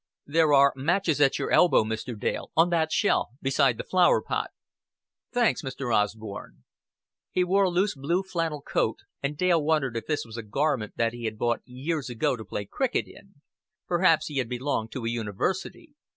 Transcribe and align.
"There 0.25 0.51
are 0.51 0.73
matches 0.75 1.21
at 1.21 1.37
your 1.37 1.51
elbow, 1.51 1.83
Mr. 1.83 2.19
Dale 2.19 2.49
on 2.57 2.71
that 2.71 2.91
shelf 2.91 3.27
beside 3.39 3.77
the 3.77 3.83
flower 3.83 4.19
pot." 4.19 4.49
"Thanks, 5.31 5.61
Mr. 5.61 5.95
Osborn." 5.95 6.63
He 7.29 7.43
wore 7.43 7.65
a 7.65 7.69
loose 7.69 7.93
blue 7.93 8.23
flannel 8.23 8.63
coat, 8.63 9.01
and 9.21 9.37
Dale 9.37 9.63
wondered 9.63 9.95
if 9.95 10.07
this 10.07 10.25
was 10.25 10.37
a 10.37 10.41
garment 10.41 10.93
that 10.95 11.13
he 11.13 11.25
had 11.25 11.37
bought 11.37 11.61
years 11.65 12.09
ago 12.09 12.35
to 12.35 12.43
play 12.43 12.65
cricket 12.65 13.05
in. 13.07 13.41
Perhaps 13.85 14.25
he 14.25 14.39
had 14.39 14.49
belonged 14.49 14.91
to 14.93 15.05
a 15.05 15.07
University. 15.07 15.93